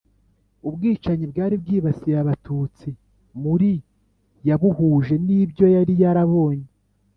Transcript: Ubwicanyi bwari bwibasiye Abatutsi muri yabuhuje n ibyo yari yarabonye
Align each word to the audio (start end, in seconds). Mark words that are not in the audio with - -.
Ubwicanyi 0.67 1.25
bwari 1.31 1.55
bwibasiye 1.63 2.15
Abatutsi 2.23 2.89
muri 3.43 3.71
yabuhuje 4.47 5.15
n 5.25 5.27
ibyo 5.41 5.65
yari 5.75 5.93
yarabonye 6.01 6.67